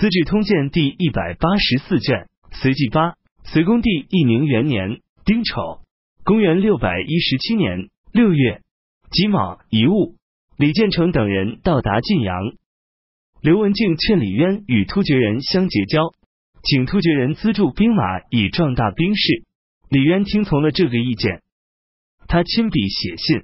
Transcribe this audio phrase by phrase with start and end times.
[0.00, 5.82] 资治通鉴》第一百八十四卷，隋纪八，隋恭帝义宁元年丁丑，
[6.24, 8.62] 公元六百一十七年六月
[9.10, 10.16] 己卯遗物，
[10.56, 12.34] 李建成等人到达晋阳。
[13.42, 16.14] 刘文静劝李渊与突厥人相结交，
[16.62, 19.44] 请突厥人资助兵马以壮大兵势。
[19.90, 21.42] 李渊听从了这个意见，
[22.26, 23.42] 他亲笔写信，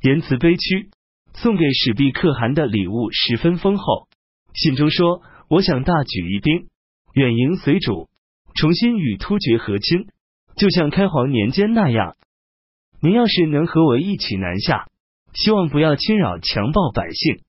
[0.00, 0.88] 言辞悲屈，
[1.34, 4.08] 送给史毕可汗的礼物十分丰厚。
[4.54, 5.20] 信中说。
[5.48, 6.68] 我想大举一兵
[7.14, 8.10] 远迎隋主，
[8.54, 10.06] 重新与突厥和亲，
[10.56, 12.16] 就像开皇年间那样。
[13.00, 14.88] 您要是能和我一起南下，
[15.32, 17.42] 希望不要侵扰强暴百姓。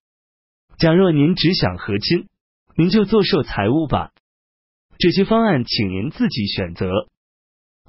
[0.78, 2.30] 假若您只想和亲，
[2.78, 4.12] 您就坐受财物吧。
[4.98, 6.90] 这些方案，请您自己选择。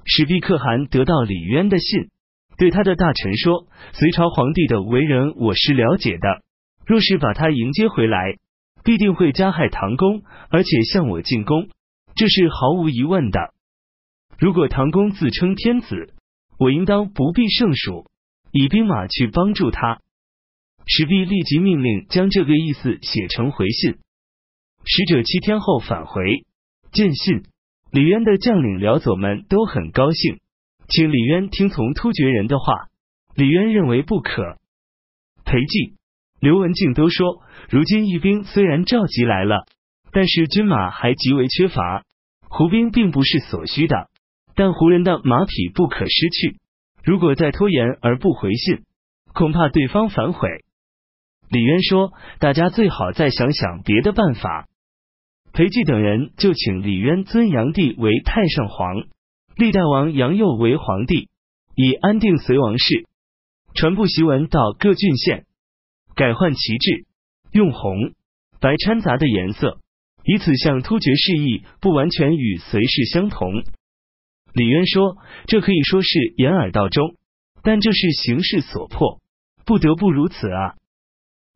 [0.03, 2.09] 史弼可汗得到李渊的信，
[2.57, 6.43] 对他的大臣说：“隋朝皇帝的为人，我是了解的。
[6.85, 8.35] 若是把他迎接回来。”
[8.83, 11.69] 必定会加害唐公，而且向我进攻，
[12.15, 13.53] 这是毫无疑问的。
[14.39, 16.13] 如果唐公自称天子，
[16.57, 18.05] 我应当不必胜数，
[18.51, 19.99] 以兵马去帮助他。
[20.87, 23.99] 史弼立即命令将这个意思写成回信。
[24.83, 26.43] 使者七天后返回，
[26.91, 27.43] 见信，
[27.91, 30.39] 李渊的将领辽左们都很高兴，
[30.87, 32.87] 请李渊听从突厥人的话。
[33.35, 34.57] 李渊认为不可。
[35.45, 36.00] 裴寂。
[36.41, 39.67] 刘文静都说，如今义兵虽然召集来了，
[40.11, 42.03] 但是军马还极为缺乏。
[42.49, 44.09] 胡兵并不是所需的，
[44.55, 46.57] 但胡人的马匹不可失去。
[47.03, 48.79] 如果再拖延而不回信，
[49.33, 50.49] 恐怕对方反悔。
[51.47, 52.11] 李渊说
[52.41, 54.67] ：“大家最好再想想别的办法。”
[55.53, 58.95] 裴寂等人就请李渊尊杨帝为太上皇，
[59.55, 61.29] 历代王杨佑为皇帝，
[61.75, 63.05] 以安定隋王室。
[63.75, 65.45] 传布檄文到各郡县。
[66.21, 67.07] 改换旗帜，
[67.51, 68.13] 用红、
[68.59, 69.79] 白掺杂的颜色，
[70.23, 73.63] 以此向突厥示意，不完全与隋氏相同。
[74.53, 75.17] 李渊说
[75.49, 77.15] ：“这可以说是掩耳盗钟，
[77.63, 79.19] 但这是形势所迫，
[79.65, 80.75] 不得不如此啊。”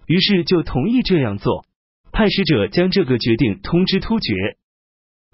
[0.07, 1.67] 于是就同意这样做，
[2.11, 4.33] 派使者将这个决定通知突厥。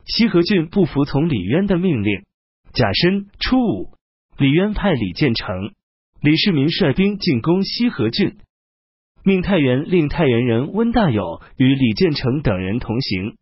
[0.07, 2.25] 西河郡不服从李渊的命令。
[2.73, 3.93] 甲申初五，
[4.37, 5.71] 李渊派李建成、
[6.21, 8.35] 李世民率兵进攻西河郡。
[9.23, 13.37] 命太原令太原人温大有与李建成等人同行。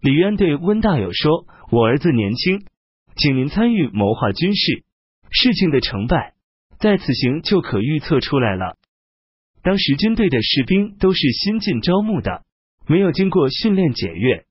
[0.00, 2.64] 李渊对温大有说：“我儿子年轻，
[3.16, 4.84] 请您参与谋划军事。
[5.30, 6.34] 事情的成败，
[6.78, 8.76] 在此行就可预测出来了。
[9.62, 12.42] 当时军队的士兵都是新进招募的，
[12.86, 14.44] 没有经过训练检阅。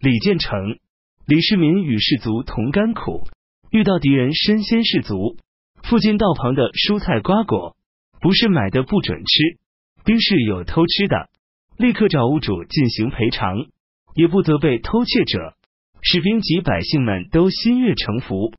[0.00, 0.78] 李建成、
[1.26, 3.26] 李世民与士卒同甘苦，
[3.70, 5.36] 遇到敌人身先士卒，
[5.82, 7.76] 附近道旁的蔬菜瓜果，
[8.20, 9.58] 不是买的不准吃。”
[10.04, 11.30] 兵士有偷吃的，
[11.78, 13.56] 立刻找屋主进行赔偿，
[14.14, 15.54] 也不责备偷窃者。
[16.02, 18.52] 士兵及百姓们都心悦诚服。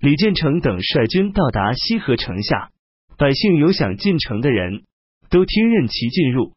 [0.00, 2.70] 李建成等率军到达西河城下，
[3.18, 4.84] 百姓有想进城的人
[5.28, 6.54] 都听任其进入。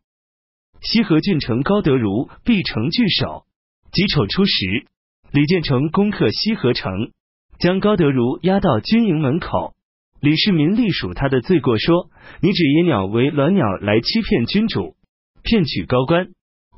[0.81, 3.45] 西河郡城高德如必城拒守。
[3.91, 4.85] 己丑初时，
[5.31, 7.11] 李建成攻克西河城，
[7.59, 9.73] 将高德如押到军营门口。
[10.19, 12.09] 李世民隶属他的罪过，说
[12.41, 14.95] ：“你指野鸟为鸾鸟来欺骗君主，
[15.43, 16.29] 骗取高官。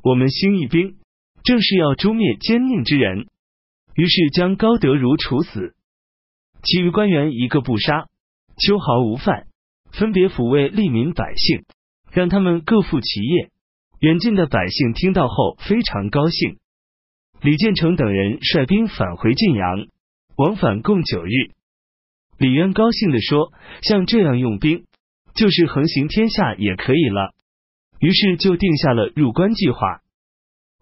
[0.02, 0.96] 我们兴义兵，
[1.42, 3.26] 正是要诛灭奸佞之人。”
[3.96, 5.74] 于是将高德如处死，
[6.62, 8.06] 其余官员一个不杀，
[8.56, 9.46] 秋毫无犯，
[9.90, 11.64] 分别抚慰利民百姓，
[12.12, 13.50] 让他们各负其业。
[14.00, 16.58] 远近的百姓听到后非常高兴。
[17.42, 19.86] 李建成等人率兵返回晋阳，
[20.36, 21.30] 往返共九日。
[22.40, 23.52] 李渊高兴地说
[23.84, 24.86] ：“像这样用兵，
[25.34, 27.34] 就是横行天下也可以了。”
[28.00, 30.00] 于是就定下了入关计划。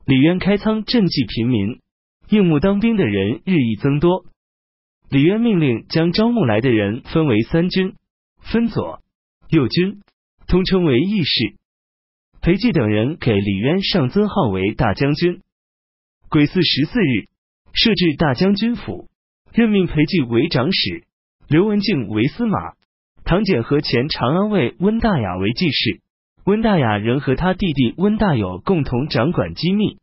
[0.06, 1.80] 李渊开仓赈济贫民，
[2.28, 4.24] 应募当兵的人日益增多。
[5.10, 7.96] 李渊命令将招募来的人分为三军，
[8.40, 9.00] 分左、
[9.50, 10.02] 右军，
[10.46, 11.56] 通称为义士。
[12.40, 15.42] 裴寂等人给李渊上尊号为大将军。
[16.28, 17.26] 癸巳十四日，
[17.72, 19.08] 设置大将军府，
[19.52, 21.07] 任命裴寂为长史。
[21.48, 22.74] 刘文静为司马，
[23.24, 26.02] 唐俭和前长安尉温大雅为记事。
[26.44, 29.96] 温大雅仍和他弟弟温大有共同掌管机密，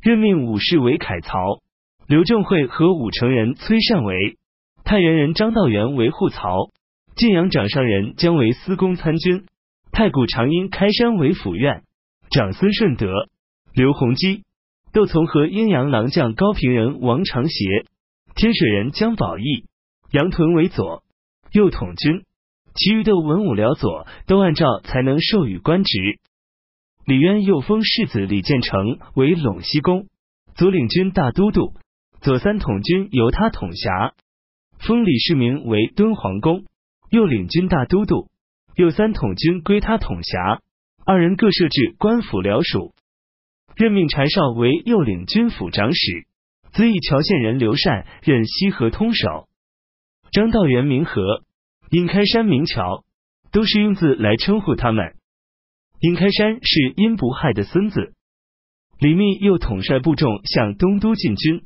[0.00, 1.60] 任命武士为凯曹。
[2.06, 4.36] 刘正会和武城人崔善为
[4.84, 6.70] 太原人张道元为护曹，
[7.16, 9.46] 晋阳掌上人将为司功参军。
[9.90, 11.82] 太谷长阴开山为府院
[12.30, 13.08] 长孙顺德、
[13.74, 14.44] 刘弘基，
[14.92, 17.86] 窦从和阴阳郎将高平人王长协，
[18.36, 19.64] 天水人姜宝义。
[20.12, 21.02] 杨屯为左
[21.52, 22.24] 右统军，
[22.74, 25.98] 其余的文武僚佐都按照才能授予官职。
[27.06, 30.08] 李渊又封世子李建成为陇西公。
[30.54, 31.72] 左领军大都督，
[32.20, 34.12] 左三统军由他统辖，
[34.78, 36.66] 封李世民为敦煌公；
[37.08, 38.28] 右领军大都督，
[38.76, 40.60] 右三统军归他统辖。
[41.06, 42.92] 二人各设置官府僚属，
[43.76, 46.26] 任命柴绍为右领军府长史，
[46.72, 49.48] 资义乔县人刘禅任西河通守。
[50.32, 51.42] 张道元名和，
[51.90, 53.04] 尹开山名桥，
[53.52, 55.12] 都是用字来称呼他们。
[56.00, 58.14] 尹开山是殷不害的孙子。
[58.98, 61.62] 李密又统帅部众向东都进军。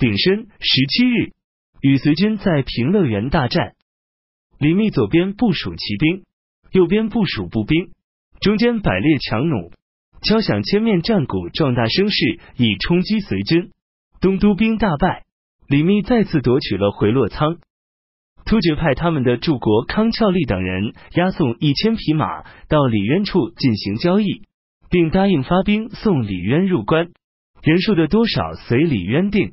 [0.00, 1.32] 丙申十七日，
[1.80, 3.74] 与随军在平乐园大战。
[4.58, 6.24] 李密左边部署骑兵，
[6.72, 7.92] 右边部署步兵，
[8.40, 9.70] 中间摆列强弩，
[10.22, 13.70] 敲响千面战鼓，壮大声势，以冲击随军。
[14.20, 15.24] 东都兵大败，
[15.68, 17.58] 李密再次夺取了回洛仓。
[18.48, 24.48] 突厥派他们的柱国康峭力等人押送一千匹马到李渊处进行交易。
[24.90, 27.10] 并答应发兵送李渊入关，
[27.62, 29.52] 人数的多少随李渊定。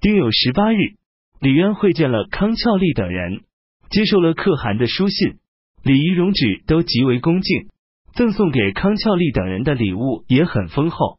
[0.00, 0.94] 丁酉十八日，
[1.38, 3.42] 李渊会见了康峭力等人，
[3.90, 5.36] 接受了可汗的书信，
[5.82, 7.68] 礼仪容止都极为恭敬，
[8.14, 11.18] 赠送给康峭力等人的礼物也很丰厚。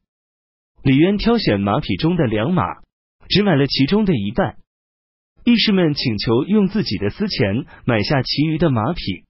[0.81, 2.63] 李渊挑选马匹中的良马，
[3.27, 4.56] 只买了其中的一半。
[5.45, 9.24] 义士们请求用自己的私钱买下其余的马匹。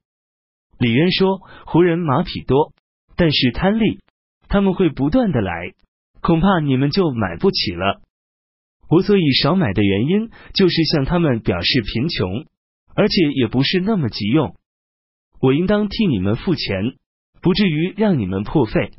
[0.78, 2.74] 李渊说：“胡人马匹多。”
[3.16, 4.00] 但是贪利，
[4.48, 5.74] 他们会不断的来，
[6.22, 8.02] 恐怕你们就买不起了。
[8.90, 12.46] 我所以少买的原因，就是向他们表示贫穷，
[12.96, 14.56] 而且也不是那么急用。
[15.42, 16.96] 我应当替你们付钱，
[17.42, 18.92] 不至于让你们破费。